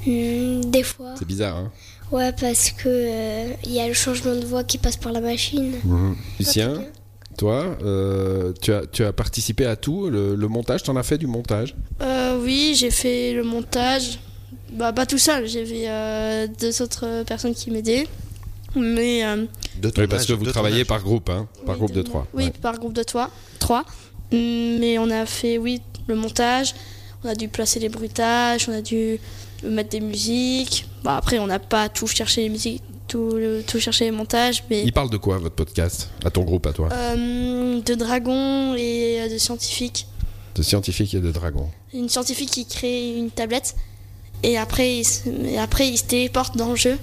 Hmm, 0.06 0.70
des 0.70 0.82
fois. 0.82 1.14
C'est 1.18 1.26
bizarre, 1.26 1.56
hein 1.56 1.70
Ouais, 2.10 2.32
parce 2.32 2.70
que 2.72 2.88
euh, 2.88 3.52
il 3.64 3.72
y 3.72 3.80
a 3.80 3.88
le 3.88 3.94
changement 3.94 4.34
de 4.34 4.44
voix 4.44 4.64
qui 4.64 4.76
passe 4.78 4.96
par 4.98 5.12
la 5.12 5.20
machine. 5.20 5.72
Lucien, 6.38 6.82
toi, 7.38 7.74
euh, 7.82 8.52
tu, 8.60 8.70
as, 8.72 8.84
tu 8.86 9.02
as 9.04 9.12
participé 9.14 9.64
à 9.64 9.76
tout, 9.76 10.10
le, 10.10 10.34
le 10.34 10.48
montage, 10.48 10.82
tu 10.82 10.90
en 10.90 10.96
as 10.96 11.02
fait 11.02 11.16
du 11.16 11.26
montage? 11.26 11.74
Euh, 12.02 12.38
oui, 12.42 12.74
j'ai 12.76 12.90
fait 12.90 13.32
le 13.32 13.42
montage. 13.44 14.18
Bah, 14.74 14.92
pas 14.92 15.06
tout 15.06 15.16
seul, 15.18 15.46
j'avais 15.48 15.84
euh, 15.88 16.46
deux 16.60 16.82
autres 16.82 17.24
personnes 17.24 17.54
qui 17.54 17.70
m'aidaient. 17.70 18.06
Mais 18.76 19.24
euh, 19.24 19.44
De 19.80 19.90
ton 19.90 20.02
Oui, 20.02 20.06
parce 20.08 20.22
âge, 20.22 20.28
que 20.28 20.32
vous 20.34 20.46
travaillez 20.50 20.84
par 20.84 21.02
groupe, 21.02 21.28
hein, 21.30 21.46
par 21.66 21.74
oui, 21.74 21.78
groupe 21.78 21.92
de 21.92 22.02
de- 22.02 22.06
trois. 22.06 22.26
Oui, 22.34 22.44
Ouais. 22.44 22.52
par 22.60 22.78
groupe 22.78 22.92
de 22.94 23.02
trois. 23.02 23.30
trois. 23.58 23.84
Hum, 24.32 24.78
Mais 24.80 24.98
on 24.98 25.10
a 25.10 25.24
fait, 25.26 25.56
oui, 25.58 25.80
le 26.06 26.14
montage. 26.14 26.74
On 27.24 27.28
a 27.28 27.34
dû 27.34 27.48
placer 27.48 27.80
les 27.80 27.88
bruitages, 27.88 28.68
on 28.68 28.72
a 28.72 28.80
dû 28.82 29.18
mettre 29.64 29.90
des 29.90 30.00
musiques. 30.00 30.86
Bah, 31.04 31.16
après, 31.16 31.38
on 31.38 31.46
n'a 31.46 31.58
pas 31.58 31.88
tout 31.88 32.06
cherché 32.06 32.42
les 32.42 32.48
musiques, 32.48 32.82
tout, 33.08 33.30
le- 33.36 33.62
tout 33.62 33.78
cherché 33.80 34.04
les 34.06 34.10
montages, 34.10 34.64
mais 34.70 34.82
Il 34.82 34.92
parle 34.92 35.10
de 35.10 35.16
quoi, 35.16 35.38
votre 35.38 35.54
podcast 35.54 36.08
À 36.24 36.30
ton 36.30 36.42
groupe, 36.42 36.66
à 36.66 36.72
toi 36.72 36.88
euh, 36.92 37.80
de 37.80 37.94
dragons 37.94 38.74
et 38.76 39.20
euh, 39.22 39.28
de 39.32 39.38
scientifiques. 39.38 40.06
De 40.54 40.62
scientifique 40.62 41.14
et 41.14 41.20
de 41.20 41.30
dragon. 41.32 41.68
Une 41.94 42.08
scientifique 42.08 42.50
qui 42.50 42.66
crée 42.66 43.16
une 43.16 43.30
tablette 43.30 43.74
et 44.42 44.58
après, 44.58 44.98
il 44.98 45.04
se, 45.04 45.28
et 45.46 45.58
après, 45.58 45.88
il 45.88 45.96
se 45.96 46.04
téléporte 46.04 46.56
dans 46.56 46.70
le 46.70 46.76
jeu 46.76 46.98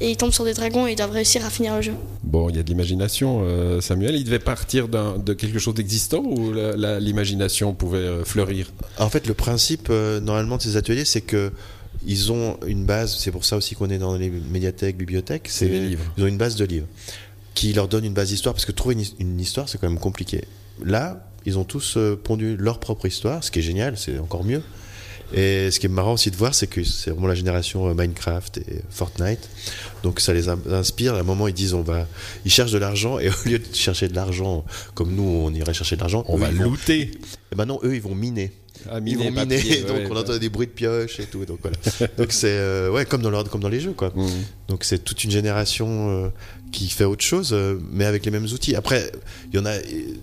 et 0.00 0.10
il 0.10 0.16
tombe 0.16 0.32
sur 0.32 0.44
des 0.44 0.54
dragons 0.54 0.86
et 0.88 0.92
ils 0.92 0.96
doivent 0.96 1.10
réussir 1.12 1.44
à 1.44 1.50
finir 1.50 1.76
le 1.76 1.82
jeu. 1.82 1.94
Bon, 2.24 2.48
il 2.48 2.56
y 2.56 2.58
a 2.58 2.62
de 2.62 2.68
l'imagination, 2.68 3.42
euh, 3.44 3.80
Samuel. 3.80 4.16
Il 4.16 4.24
devait 4.24 4.38
partir 4.38 4.88
de 4.88 5.32
quelque 5.34 5.58
chose 5.58 5.74
d'existant 5.74 6.22
ou 6.24 6.52
l'imagination 6.52 7.74
pouvait 7.74 7.98
euh, 7.98 8.24
fleurir? 8.24 8.72
En 8.98 9.08
fait, 9.10 9.26
le 9.26 9.34
principe 9.34 9.88
euh, 9.90 10.20
normalement 10.20 10.56
de 10.56 10.62
ces 10.62 10.76
ateliers, 10.76 11.04
c'est 11.04 11.20
que 11.20 11.52
ils 12.06 12.32
ont 12.32 12.58
une 12.66 12.84
base. 12.84 13.16
C'est 13.18 13.30
pour 13.30 13.44
ça 13.44 13.56
aussi 13.56 13.74
qu'on 13.74 13.90
est 13.90 13.98
dans 13.98 14.16
les 14.16 14.30
médiathèques, 14.30 14.96
bibliothèques. 14.96 15.46
C'est 15.48 15.68
les 15.68 15.80
livres. 15.88 16.04
Ils 16.16 16.24
ont 16.24 16.26
une 16.28 16.38
base 16.38 16.56
de 16.56 16.64
livres 16.64 16.86
qui 17.54 17.72
leur 17.72 17.86
donne 17.88 18.04
une 18.04 18.14
base 18.14 18.28
d'histoire 18.28 18.54
parce 18.54 18.64
que 18.66 18.72
trouver 18.72 18.94
une, 18.94 19.00
his- 19.00 19.14
une 19.20 19.38
histoire, 19.40 19.68
c'est 19.68 19.78
quand 19.78 19.88
même 19.88 19.98
compliqué. 20.00 20.44
Là, 20.84 21.26
ils 21.46 21.56
ont 21.58 21.64
tous 21.64 21.96
euh, 21.96 22.16
pondu 22.16 22.56
leur 22.56 22.80
propre 22.80 23.06
histoire, 23.06 23.44
ce 23.44 23.50
qui 23.50 23.60
est 23.60 23.62
génial, 23.62 23.96
c'est 23.96 24.18
encore 24.18 24.44
mieux. 24.44 24.62
Et 25.32 25.70
ce 25.70 25.80
qui 25.80 25.86
est 25.86 25.88
marrant 25.88 26.12
aussi 26.14 26.30
de 26.30 26.36
voir, 26.36 26.54
c'est 26.54 26.66
que 26.66 26.84
c'est 26.84 27.10
vraiment 27.10 27.26
la 27.28 27.34
génération 27.34 27.88
euh, 27.88 27.94
Minecraft 27.94 28.58
et 28.58 28.82
Fortnite. 28.90 29.48
Donc 30.02 30.20
ça 30.20 30.32
les 30.32 30.48
in- 30.48 30.58
inspire. 30.70 31.14
À 31.14 31.20
un 31.20 31.22
moment, 31.22 31.48
ils 31.48 31.54
disent 31.54 31.74
on 31.74 31.82
va, 31.82 32.06
ils 32.44 32.50
cherchent 32.50 32.72
de 32.72 32.78
l'argent 32.78 33.18
et 33.18 33.28
au 33.30 33.48
lieu 33.48 33.58
de 33.58 33.74
chercher 33.74 34.08
de 34.08 34.14
l'argent 34.14 34.64
comme 34.94 35.14
nous, 35.14 35.22
on 35.24 35.52
irait 35.54 35.74
chercher 35.74 35.96
de 35.96 36.00
l'argent, 36.00 36.24
On 36.28 36.36
eux, 36.36 36.40
va 36.40 36.50
vont- 36.50 36.64
looter. 36.64 37.10
et 37.52 37.54
maintenant, 37.56 37.80
eux, 37.84 37.94
ils 37.94 38.02
vont 38.02 38.14
miner. 38.14 38.52
À 38.90 38.98
ils 39.04 39.16
vont 39.18 39.24
miner, 39.30 39.34
papier, 39.56 39.80
donc 39.82 39.96
ouais, 39.96 40.08
on 40.10 40.16
entend 40.16 40.36
des 40.38 40.48
bruits 40.48 40.66
de 40.66 40.72
pioche 40.72 41.20
et 41.20 41.24
tout. 41.26 41.44
Donc 41.44 41.58
voilà. 41.62 41.76
donc 42.18 42.32
c'est 42.32 42.48
euh, 42.48 42.90
ouais 42.90 43.04
comme 43.06 43.22
dans 43.22 43.30
leur- 43.30 43.48
comme 43.48 43.60
dans 43.62 43.68
les 43.68 43.80
jeux 43.80 43.92
quoi. 43.92 44.12
Mhm. 44.14 44.28
Donc 44.68 44.84
c'est 44.84 44.98
toute 45.04 45.22
une 45.24 45.30
génération 45.30 46.24
euh, 46.24 46.28
qui 46.72 46.88
fait 46.88 47.04
autre 47.04 47.22
chose, 47.24 47.50
euh, 47.52 47.78
mais 47.92 48.04
avec 48.04 48.24
les 48.24 48.30
mêmes 48.32 48.44
outils. 48.46 48.74
Après, 48.74 49.12
il 49.52 49.56
y 49.56 49.58
en 49.60 49.66
a 49.66 49.74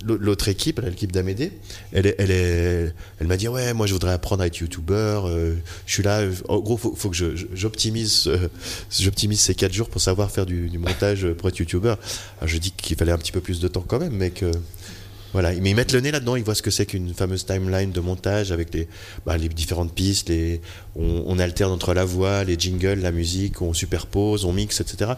l'au- 0.05 0.17
l'autre 0.17 0.49
équipe, 0.49 0.81
l'équipe 0.81 1.11
d'Amédée, 1.11 1.51
elle 1.93 2.07
est, 2.07 2.15
elle 2.17 2.31
est, 2.31 2.93
elle 3.19 3.27
m'a 3.27 3.37
dit 3.37 3.47
ouais, 3.47 3.73
moi 3.73 3.87
je 3.87 3.93
voudrais 3.93 4.11
apprendre 4.11 4.41
à 4.43 4.47
être 4.47 4.57
youtubeur. 4.57 5.27
euh, 5.27 5.55
je 5.85 5.93
suis 5.93 6.03
là. 6.03 6.21
En 6.49 6.59
gros, 6.59 6.75
faut, 6.77 6.93
faut 6.95 7.09
que 7.09 7.15
j'optimise, 7.53 8.25
euh, 8.27 8.49
j'optimise 8.99 9.39
ces 9.39 9.55
quatre 9.55 9.73
jours 9.73 9.89
pour 9.89 10.01
savoir 10.01 10.29
faire 10.31 10.45
du, 10.45 10.69
du 10.69 10.77
montage 10.77 11.27
pour 11.33 11.47
être 11.49 11.57
youtubeur. 11.59 11.97
Je 12.43 12.57
dis 12.57 12.71
qu'il 12.71 12.97
fallait 12.97 13.11
un 13.13 13.17
petit 13.17 13.31
peu 13.31 13.41
plus 13.41 13.59
de 13.59 13.67
temps 13.67 13.85
quand 13.87 13.99
même, 13.99 14.13
mais 14.13 14.31
que 14.31 14.51
voilà, 15.33 15.51
mais 15.53 15.69
ils 15.71 15.75
mettent 15.75 15.93
le 15.93 16.01
nez 16.01 16.11
là-dedans, 16.11 16.35
ils 16.35 16.43
voient 16.43 16.55
ce 16.55 16.61
que 16.61 16.71
c'est 16.71 16.85
qu'une 16.85 17.13
fameuse 17.13 17.45
timeline 17.45 17.91
de 17.91 17.99
montage 18.01 18.51
avec 18.51 18.73
les, 18.73 18.87
bah, 19.25 19.37
les 19.37 19.47
différentes 19.49 19.93
pistes, 19.93 20.29
les, 20.29 20.61
on, 20.95 21.23
on 21.25 21.39
alterne 21.39 21.71
entre 21.71 21.93
la 21.93 22.03
voix, 22.05 22.43
les 22.43 22.57
jingles, 22.59 22.99
la 23.01 23.11
musique, 23.11 23.61
on 23.61 23.73
superpose, 23.73 24.45
on 24.45 24.53
mixe, 24.53 24.81
etc. 24.81 25.11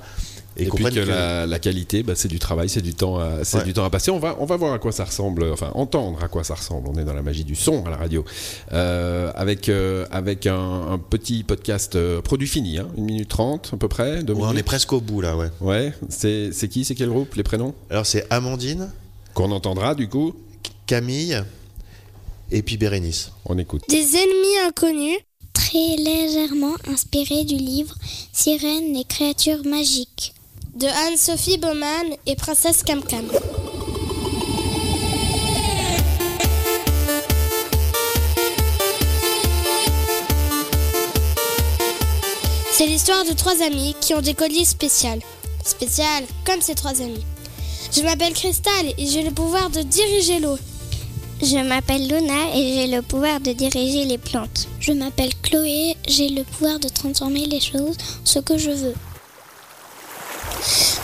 Et, 0.56 0.66
ils 0.66 0.70
puis 0.70 0.84
que, 0.86 0.90
que- 0.92 1.00
la, 1.00 1.48
la 1.48 1.58
qualité, 1.58 2.04
bah, 2.04 2.14
c'est 2.16 2.28
du 2.28 2.38
travail, 2.38 2.70
c'est 2.70 2.82
du 2.84 2.94
temps, 2.94 3.18
à, 3.20 3.44
c'est 3.44 3.58
Ouais. 3.58 3.64
du 3.64 3.74
temps 3.74 3.84
à 3.86 3.90
passer. 3.90 4.12
On 4.12 4.20
va, 4.20 4.36
on 4.40 4.46
va 4.46 4.56
voir 4.56 4.72
à 4.74 4.78
quoi 4.78 4.92
ça 4.92 5.04
ressemble, 5.04 5.46
enfin 5.52 5.72
entendre 5.74 6.24
à 6.24 6.28
quoi 6.28 6.44
ça 6.44 6.54
ressemble. 6.54 6.88
On 6.90 6.96
est 7.00 7.04
dans 7.06 7.14
la 7.16 7.24
magie 7.24 7.44
du 7.44 7.56
son 7.56 7.84
à 7.86 7.90
la 7.90 7.98
radio, 7.98 8.24
Euh, 8.72 9.32
avec 9.34 9.68
euh, 9.70 10.06
avec 10.12 10.46
un, 10.46 10.56
un 10.92 11.00
petit 11.00 11.44
podcast 11.44 11.96
euh, 11.96 12.22
produit 12.22 12.48
fini, 12.48 12.78
hein, 12.78 12.88
une 12.98 13.06
minute 13.06 13.30
trente 13.30 13.72
à 13.74 13.78
peu 13.78 13.88
près, 13.88 14.22
deux 14.22 14.34
Ouais, 14.34 14.44
on 14.46 14.56
est 14.56 14.62
presque 14.64 14.94
au 14.94 15.02
bout 15.02 15.22
là, 15.22 15.36
ouais. 15.36 15.50
Ouais, 15.60 15.92
c'est 16.10 16.52
qui, 16.70 16.86
c'est 16.86 16.94
quel 16.94 17.10
groupe, 17.10 17.34
les 17.34 17.44
prénoms? 17.44 17.74
Alors 17.90 18.06
c'est 18.06 18.28
Amandine, 18.30 18.92
qu'on 19.34 19.52
entendra 19.52 19.96
du 19.96 20.08
coup. 20.10 20.34
Camille 20.86 21.42
et 22.52 22.62
puis 22.62 22.78
Bérénice. 22.78 23.32
On 23.46 23.58
écoute. 23.58 23.84
Des 23.90 24.16
ennemis 24.16 24.58
inconnus. 24.68 25.18
Très 25.54 25.96
légèrement 25.98 26.76
inspiré 26.88 27.44
du 27.44 27.56
livre 27.56 27.96
Sirène 28.32 28.96
et 28.96 29.06
créatures 29.06 29.66
magiques. 29.66 30.34
de 30.76 30.88
Anne-Sophie 30.88 31.58
Baumann 31.58 32.08
et 32.26 32.36
Princesse 32.36 32.84
Camcam. 32.84 33.28
C'est 42.72 42.88
l'histoire 42.88 43.24
de 43.24 43.34
trois 43.34 43.62
amis 43.62 43.96
qui 44.02 44.14
ont 44.16 44.22
des 44.22 44.34
colliers 44.34 44.66
spéciaux. 44.66 45.20
Spécial 45.64 46.24
comme 46.46 46.62
ces 46.62 46.76
trois 46.76 47.02
amis. 47.02 47.24
Je 47.96 48.02
m'appelle 48.02 48.34
Cristal 48.34 48.88
et 48.98 49.06
j'ai 49.06 49.22
le 49.22 49.30
pouvoir 49.30 49.70
de 49.70 49.84
diriger 49.84 50.40
l'eau. 50.40 50.58
Je 51.44 51.58
m'appelle 51.58 52.08
Luna 52.08 52.56
et 52.56 52.74
j'ai 52.74 52.88
le 52.88 53.04
pouvoir 53.04 53.40
de 53.40 53.52
diriger 53.54 54.06
les 54.06 54.18
plantes. 54.18 54.68
Je 54.80 54.94
m'appelle 54.94 55.32
Chloé, 55.44 55.96
j'ai 56.08 56.30
le 56.30 56.44
pouvoir 56.44 56.80
de 56.80 56.90
transformer 56.90 57.46
les 57.46 57.60
choses 57.60 57.96
en 58.24 58.26
ce 58.26 58.40
que 58.40 58.58
je 58.58 58.72
veux. 58.72 58.96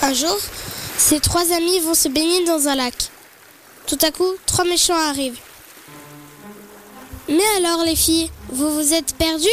Un 0.02 0.12
jour, 0.14 0.36
ces 0.96 1.20
trois 1.20 1.52
amis 1.52 1.78
vont 1.78 1.94
se 1.94 2.08
baigner 2.08 2.44
dans 2.44 2.66
un 2.66 2.74
lac. 2.74 2.94
Tout 3.86 3.98
à 4.02 4.10
coup, 4.10 4.32
trois 4.46 4.64
méchants 4.64 4.94
arrivent. 4.94 5.38
Mais 7.28 7.46
alors 7.58 7.84
les 7.84 7.96
filles, 7.96 8.30
vous 8.50 8.74
vous 8.74 8.94
êtes 8.94 9.14
perdues? 9.14 9.48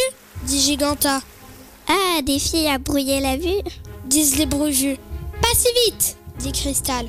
dit 0.46 0.60
Giganta. 0.60 1.22
Ah, 1.88 2.22
des 2.24 2.40
filles 2.40 2.68
à 2.68 2.80
brouiller 2.80 3.20
la 3.20 3.38
vue 3.38 3.62
Disent 4.06 4.38
les 4.38 4.48
brouillus. 4.48 4.98
Pas 5.40 5.54
si 5.56 5.68
vite 5.86 6.18
dit 6.40 6.52
Cristal. 6.52 7.08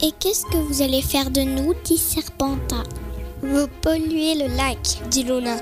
Et 0.00 0.12
qu'est-ce 0.20 0.44
que 0.44 0.56
vous 0.56 0.80
allez 0.80 1.02
faire 1.02 1.30
de 1.30 1.40
nous 1.40 1.74
dit 1.84 1.98
Serpenta. 1.98 2.84
Vous 3.42 3.66
polluez 3.82 4.36
le 4.36 4.56
lac. 4.56 4.78
dit 5.10 5.24
Luna. 5.24 5.56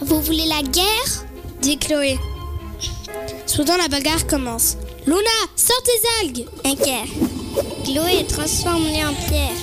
Vous 0.00 0.20
voulez 0.22 0.46
la 0.46 0.62
guerre? 0.62 1.24
Dit 1.60 1.76
Chloé. 1.76 2.18
Soudain 3.44 3.76
la 3.76 3.88
bagarre 3.88 4.26
commence. 4.26 4.78
Luna, 5.06 5.20
sors 5.56 5.82
tes 5.82 6.26
algues 6.26 6.46
Ok. 6.64 6.88
Chloé, 7.84 8.24
transforme-les 8.26 9.04
en 9.04 9.12
pierre. 9.28 9.56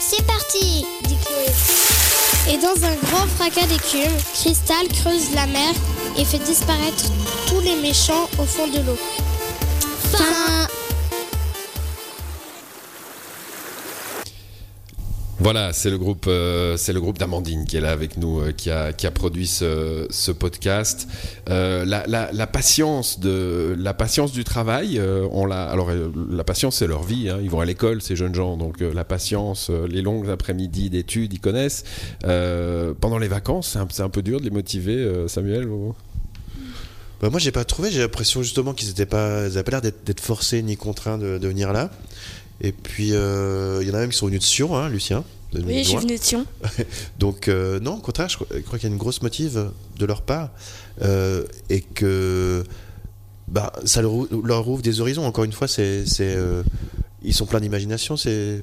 C'est 0.00 0.26
parti 0.26 0.84
dit 1.04 1.16
Chloé. 1.24 2.54
Et 2.54 2.58
dans 2.58 2.84
un 2.84 2.96
grand 3.06 3.26
fracas 3.36 3.66
d'écume, 3.66 4.16
Cristal 4.34 4.88
creuse 4.88 5.32
la 5.34 5.46
mer 5.46 5.72
et 6.18 6.24
fait 6.24 6.40
disparaître 6.40 7.04
tous 7.46 7.60
les 7.60 7.76
méchants 7.76 8.28
au 8.40 8.44
fond 8.44 8.66
de 8.66 8.78
l'eau. 8.78 8.98
Fin. 10.10 10.66
Voilà, 15.42 15.72
c'est 15.72 15.90
le 15.90 15.98
groupe, 15.98 16.26
euh, 16.28 16.76
c'est 16.76 16.92
le 16.92 17.00
groupe 17.00 17.18
d'Amandine 17.18 17.64
qui 17.64 17.76
est 17.76 17.80
là 17.80 17.90
avec 17.90 18.16
nous, 18.16 18.40
euh, 18.40 18.52
qui 18.52 18.70
a 18.70 19.10
produit 19.10 19.48
ce, 19.48 20.30
podcast. 20.30 21.08
Euh, 21.50 21.84
la, 21.84 22.46
patience 22.46 23.18
la 23.24 23.92
patience 23.92 24.30
du 24.30 24.44
travail, 24.44 25.00
on 25.32 25.44
l'a. 25.44 25.64
Alors 25.64 25.90
la 26.30 26.44
patience 26.44 26.76
c'est 26.76 26.86
leur 26.86 27.02
vie. 27.02 27.28
hein. 27.28 27.40
Ils 27.42 27.50
vont 27.50 27.58
à 27.58 27.64
l'école 27.64 28.02
ces 28.02 28.14
jeunes 28.14 28.36
gens, 28.36 28.56
donc 28.56 28.78
la 28.80 29.04
patience, 29.04 29.68
les 29.88 30.00
longues 30.00 30.30
après-midi 30.30 30.90
d'études, 30.90 31.32
ils 31.32 31.40
connaissent. 31.40 31.82
Pendant 32.20 33.18
les 33.18 33.28
vacances, 33.28 33.76
c'est 33.90 34.02
un, 34.02 34.10
peu 34.10 34.22
dur 34.22 34.38
de 34.38 34.44
les 34.44 34.50
motiver. 34.50 35.24
Samuel. 35.26 35.66
Bah, 37.20 37.30
moi, 37.30 37.40
j'ai 37.40 37.52
pas 37.52 37.64
trouvé. 37.64 37.90
J'ai 37.90 38.00
l'impression 38.00 38.42
justement 38.42 38.74
qu'ils 38.74 38.90
étaient 38.90 39.06
pas, 39.06 39.48
l'air 39.48 39.80
d'être, 39.82 40.20
forcés 40.20 40.62
ni 40.62 40.76
contraints 40.76 41.18
de 41.18 41.38
venir 41.48 41.72
là. 41.72 41.90
Et 42.62 42.72
puis, 42.72 43.10
euh, 43.12 43.80
il 43.82 43.88
y 43.88 43.90
en 43.90 43.94
a 43.94 43.98
même 43.98 44.10
qui 44.10 44.16
sont 44.16 44.26
venus 44.26 44.40
de 44.40 44.44
Sion, 44.44 44.76
hein, 44.76 44.88
Lucien. 44.88 45.24
Oui, 45.54 45.78
je 45.82 45.88
suis 45.88 45.98
venue 45.98 46.16
de 46.16 46.22
Sion. 46.22 46.46
Donc, 47.18 47.48
euh, 47.48 47.78
non, 47.80 47.96
au 47.96 48.00
contraire, 48.00 48.28
je, 48.28 48.36
crois- 48.36 48.46
je 48.54 48.60
crois 48.60 48.78
qu'il 48.78 48.88
y 48.88 48.92
a 48.92 48.94
une 48.94 48.98
grosse 49.00 49.20
motive 49.20 49.70
de 49.98 50.06
leur 50.06 50.22
part. 50.22 50.50
euh, 51.02 51.44
et 51.70 51.80
que 51.80 52.62
bah, 53.48 53.72
ça 53.84 54.00
leur, 54.00 54.12
ou- 54.14 54.28
leur 54.44 54.66
ouvre 54.68 54.80
des 54.82 55.00
horizons. 55.00 55.26
Encore 55.26 55.44
une 55.44 55.52
fois, 55.52 55.66
c'est, 55.68 56.06
c'est, 56.06 56.36
ils 57.22 57.34
sont 57.34 57.46
pleins 57.46 57.60
d'imagination, 57.60 58.16
c'est 58.16 58.60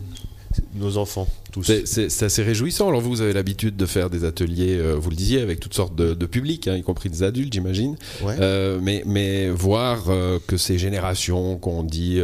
nos 0.76 0.98
enfants, 0.98 1.28
tous. 1.52 1.64
C'est- 1.86 2.24
assez 2.24 2.44
réjouissant. 2.44 2.90
Alors 2.90 3.02
vous, 3.02 3.10
vous 3.10 3.22
avez 3.22 3.34
l'habitude 3.34 3.76
de 3.76 3.86
faire 3.86 4.10
des 4.10 4.24
ateliers, 4.24 4.78
euh, 4.78 4.94
vous 4.96 5.10
le 5.10 5.16
disiez, 5.16 5.42
avec 5.42 5.60
toutes 5.60 5.74
sortes 5.74 5.96
de, 5.96 6.14
de 6.14 6.26
publics, 6.26 6.68
hein, 6.68 6.76
y 6.76 6.84
compris 6.84 7.10
des 7.10 7.24
adultes, 7.24 7.54
j'imagine. 7.54 7.96
Ouais. 8.24 8.36
Euh, 8.40 8.80
mais, 8.82 9.02
mais 9.06 9.50
voir 9.50 10.06
euh, 10.10 10.38
que 10.48 10.58
ces 10.58 10.78
générations 10.78 11.58
qu'on 11.58 11.84
dit 11.84 12.22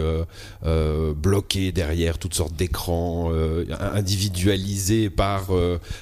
bloquées 1.15 1.71
derrière 1.71 2.17
toutes 2.17 2.33
sortes 2.35 2.55
d'écrans, 2.55 3.31
individualisées 3.95 5.09
par, 5.09 5.47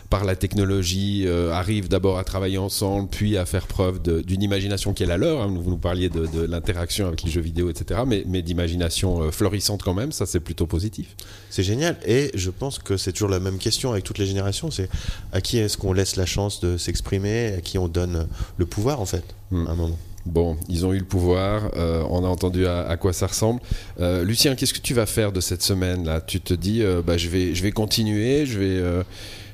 par 0.09 0.25
la 0.25 0.35
technologie, 0.35 1.27
arrivent 1.51 1.87
d'abord 1.89 2.17
à 2.17 2.23
travailler 2.23 2.57
ensemble, 2.57 3.09
puis 3.09 3.37
à 3.37 3.45
faire 3.45 3.67
preuve 3.67 4.01
d'une 4.01 4.41
imagination 4.43 4.93
qui 4.93 5.03
est 5.03 5.07
la 5.07 5.17
leur. 5.17 5.41
hein. 5.41 5.47
Vous 5.47 5.69
nous 5.69 5.77
parliez 5.77 6.09
de, 6.09 6.25
de 6.27 6.41
l'interaction 6.41 7.07
avec 7.07 7.23
les 7.23 7.31
jeux 7.31 7.41
vidéo, 7.41 7.69
etc. 7.69 8.01
Mais, 8.05 8.23
mais 8.27 8.41
d'imagination 8.41 9.31
florissante 9.31 9.81
quand 9.83 9.93
même, 9.93 10.11
ça 10.11 10.25
c'est 10.25 10.39
plutôt 10.39 10.67
positif. 10.67 11.15
C'est 11.49 11.63
génial. 11.63 11.97
Et 12.05 12.31
je 12.33 12.49
pense 12.49 12.79
que 12.79 12.97
c'est 12.97 13.11
toujours 13.11 13.29
la 13.29 13.39
même 13.39 13.57
question 13.57 13.91
avec 13.91 14.03
toutes 14.03 14.17
les 14.17 14.25
générations. 14.25 14.71
C'est 14.71 14.89
à 15.31 15.41
qui 15.41 15.57
est-ce 15.57 15.77
qu'on 15.77 15.93
laisse 15.93 16.15
la 16.15 16.25
chance 16.25 16.59
de 16.61 16.77
s'exprimer, 16.77 17.53
à 17.57 17.61
qui 17.61 17.77
on 17.77 17.87
donne 17.87 18.27
le 18.57 18.65
pouvoir, 18.65 18.99
en 19.01 19.05
fait, 19.05 19.23
Hmm. 19.51 19.67
à 19.67 19.71
un 19.71 19.75
moment. 19.75 19.97
Bon, 20.25 20.55
ils 20.69 20.85
ont 20.85 20.93
eu 20.93 20.99
le 20.99 21.05
pouvoir, 21.05 21.69
euh, 21.75 22.01
on 22.09 22.23
a 22.23 22.27
entendu 22.27 22.65
à, 22.65 22.87
à 22.87 22.95
quoi 22.97 23.11
ça 23.13 23.27
ressemble. 23.27 23.59
Euh, 23.99 24.23
Lucien, 24.23 24.55
qu'est-ce 24.55 24.73
que 24.73 24.79
tu 24.79 24.93
vas 24.93 25.05
faire 25.05 25.31
de 25.33 25.41
cette 25.41 25.61
semaine-là? 25.61 26.21
Tu 26.21 26.39
te 26.39 26.53
dis, 26.53 26.81
euh, 26.81 27.01
bah, 27.05 27.17
je, 27.17 27.27
vais, 27.27 27.53
je 27.53 27.61
vais 27.61 27.71
continuer, 27.73 28.45
je 28.45 28.57
vais, 28.57 29.03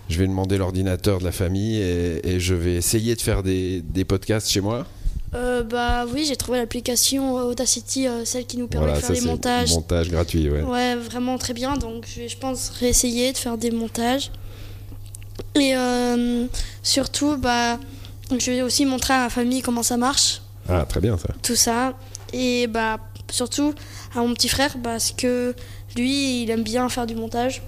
je 0.10 0.20
vais 0.20 0.28
demander 0.28 0.58
l'ordinateur 0.60 1.20
de 1.20 1.24
la 1.24 1.32
famille 1.32 1.78
et, 1.78 2.22
et 2.28 2.40
je 2.40 2.54
vais 2.54 2.76
essayer 2.76 3.16
de 3.16 3.22
faire 3.22 3.42
des, 3.42 3.82
des 3.82 4.06
podcasts 4.06 4.50
chez 4.50 4.62
moi? 4.62 4.86
Euh, 5.36 5.64
bah 5.64 6.06
oui, 6.12 6.26
j'ai 6.28 6.36
trouvé 6.36 6.58
l'application 6.58 7.38
euh, 7.38 7.44
Audacity, 7.44 8.08
euh, 8.08 8.26
celle 8.26 8.46
qui 8.46 8.58
nous 8.58 8.68
permet 8.68 8.92
de 8.94 8.98
faire 8.98 9.08
ça 9.08 9.14
les 9.14 9.22
montages. 9.22 9.72
montage 9.72 10.10
gratuit, 10.10 10.50
ouais. 10.50 10.62
Ouais, 10.64 10.96
vraiment 10.96 11.38
très 11.38 11.54
bien. 11.54 11.78
Donc 11.78 12.06
je 12.08 12.22
vais, 12.22 12.30
je 12.30 12.38
pense, 12.38 12.70
réessayer 12.80 13.32
de 13.32 13.38
faire 13.38 13.58
des 13.58 13.70
montages. 13.72 14.32
Et 15.56 15.76
euh, 15.76 16.46
surtout, 16.84 17.38
bah, 17.38 17.78
je 18.32 18.52
vais 18.52 18.62
aussi 18.62 18.86
montrer 18.86 19.14
à 19.14 19.20
ma 19.24 19.30
famille 19.30 19.62
comment 19.62 19.84
ça 19.84 19.98
marche, 19.98 20.42
Ah, 20.68 20.86
très 20.88 21.00
bien 21.00 21.18
ça. 21.18 21.30
tout 21.44 21.56
ça. 21.56 21.94
Et 22.34 22.68
bah, 22.68 22.98
surtout 23.32 23.74
à 24.16 24.20
mon 24.20 24.34
petit 24.34 24.50
frère, 24.50 24.76
parce 24.84 25.12
que 25.12 25.54
lui, 25.96 26.44
il 26.44 26.50
aime 26.50 26.64
bien 26.64 26.88
faire 26.90 27.06
du 27.06 27.16
montage. 27.16 27.62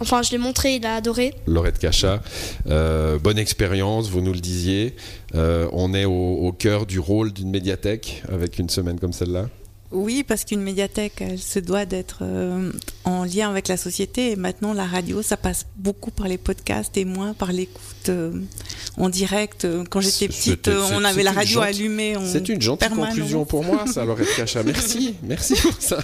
Enfin, 0.00 0.22
je 0.22 0.30
l'ai 0.32 0.38
montré, 0.38 0.74
il 0.76 0.86
a 0.86 0.96
adoré. 0.96 1.34
Laurette 1.46 1.78
Cacha, 1.78 2.22
euh, 2.68 3.18
bonne 3.18 3.38
expérience, 3.38 4.08
vous 4.08 4.20
nous 4.20 4.32
le 4.32 4.40
disiez. 4.40 4.96
Euh, 5.34 5.68
on 5.72 5.94
est 5.94 6.04
au, 6.04 6.10
au 6.12 6.52
cœur 6.52 6.86
du 6.86 6.98
rôle 6.98 7.32
d'une 7.32 7.50
médiathèque 7.50 8.22
avec 8.32 8.58
une 8.58 8.68
semaine 8.68 8.98
comme 8.98 9.12
celle-là. 9.12 9.48
Oui, 9.92 10.22
parce 10.22 10.44
qu'une 10.44 10.60
médiathèque, 10.62 11.14
elle 11.20 11.38
se 11.40 11.58
doit 11.58 11.84
d'être 11.84 12.18
euh, 12.22 12.70
en 13.04 13.24
lien 13.24 13.50
avec 13.50 13.66
la 13.66 13.76
société. 13.76 14.30
Et 14.30 14.36
maintenant, 14.36 14.72
la 14.72 14.86
radio, 14.86 15.20
ça 15.20 15.36
passe 15.36 15.66
beaucoup 15.76 16.12
par 16.12 16.28
les 16.28 16.38
podcasts 16.38 16.96
et 16.96 17.04
moins 17.04 17.34
par 17.34 17.52
l'écoute 17.52 18.08
euh, 18.08 18.30
en 18.96 19.08
direct. 19.08 19.66
Quand 19.90 20.00
j'étais 20.00 20.28
petite, 20.28 20.68
on 20.68 21.02
avait 21.02 21.16
c'est 21.16 21.22
la 21.24 21.30
une 21.32 21.36
radio 21.38 21.60
gentille- 21.62 21.80
allumée. 21.82 22.14
C'est 22.24 22.48
une 22.48 22.62
gentille 22.62 22.88
permanence. 22.88 23.14
conclusion 23.14 23.44
pour 23.44 23.64
moi, 23.64 23.84
ça, 23.92 24.04
Laurette 24.04 24.28
Cacha. 24.36 24.62
Merci, 24.62 25.14
merci 25.24 25.54
pour 25.60 25.74
ça. 25.80 25.98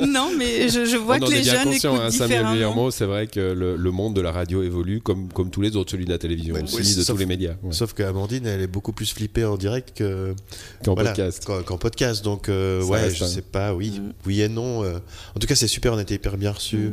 Non, 0.00 0.30
mais 0.36 0.70
je, 0.70 0.86
je 0.86 0.96
vois 0.96 1.16
on 1.16 1.20
que 1.20 1.24
en 1.26 1.28
les 1.28 1.36
est 1.38 1.42
bien 1.42 1.52
jeunes 1.64 1.72
conscient, 1.72 1.94
écoutent 1.96 2.06
hein, 2.06 2.10
Samuel 2.10 2.28
différemment. 2.28 2.52
Villermo, 2.54 2.90
c'est 2.90 3.04
vrai 3.04 3.26
que 3.26 3.40
le, 3.40 3.76
le 3.76 3.90
monde 3.90 4.14
de 4.14 4.22
la 4.22 4.32
radio 4.32 4.62
évolue 4.62 5.02
comme, 5.02 5.30
comme 5.32 5.50
tous 5.50 5.60
les 5.60 5.76
autres, 5.76 5.90
celui 5.90 6.06
de 6.06 6.10
la 6.10 6.18
télévision 6.18 6.54
Ouais, 6.54 6.62
aussi, 6.62 6.76
oui, 6.76 6.94
de 6.94 7.02
sauf- 7.02 7.14
tous 7.14 7.16
les 7.20 7.26
médias. 7.26 7.56
ouais. 7.62 7.72
Sauf 7.72 7.92
qu'Amandine, 7.92 8.46
elle 8.46 8.62
est 8.62 8.66
beaucoup 8.66 8.92
plus 8.92 9.12
flippée 9.12 9.44
en 9.44 9.58
direct 9.58 9.92
que 9.94 10.34
Qu'en 10.82 10.94
voilà, 10.94 11.10
podcast. 11.10 11.44
qu'en- 11.44 11.76
podcast. 11.78 12.24
Donc, 12.24 12.48
euh, 12.48 12.82
ouais, 12.84 13.17
je 13.18 13.24
sais 13.24 13.42
pas, 13.42 13.74
oui, 13.74 14.00
Mm. 14.00 14.12
oui 14.26 14.40
et 14.42 14.48
non. 14.48 14.84
euh. 14.84 14.98
En 15.36 15.40
tout 15.40 15.46
cas, 15.46 15.54
c'est 15.54 15.68
super, 15.68 15.92
on 15.92 15.98
a 15.98 16.02
été 16.02 16.14
hyper 16.14 16.36
bien 16.36 16.52
reçus. 16.52 16.90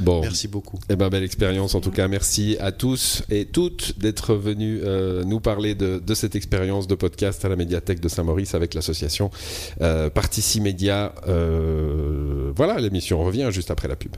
Bon, 0.00 0.22
Merci 0.22 0.48
beaucoup. 0.48 0.76
Eh 0.90 0.96
ben, 0.96 1.08
belle 1.08 1.22
expérience 1.22 1.76
en 1.76 1.80
tout 1.80 1.92
cas. 1.92 2.08
Merci 2.08 2.56
à 2.58 2.72
tous 2.72 3.22
et 3.30 3.44
toutes 3.44 3.96
d'être 3.96 4.34
venus 4.34 4.80
euh, 4.82 5.22
nous 5.22 5.38
parler 5.38 5.76
de, 5.76 6.02
de 6.04 6.14
cette 6.14 6.34
expérience 6.34 6.88
de 6.88 6.96
podcast 6.96 7.44
à 7.44 7.48
la 7.48 7.54
médiathèque 7.54 8.00
de 8.00 8.08
Saint-Maurice 8.08 8.56
avec 8.56 8.74
l'association 8.74 9.30
euh, 9.82 10.10
Partici 10.10 10.60
Média. 10.60 11.14
Euh, 11.28 12.50
voilà, 12.56 12.80
l'émission 12.80 13.22
revient 13.22 13.48
juste 13.52 13.70
après 13.70 13.86
la 13.86 13.94
pub. 13.94 14.10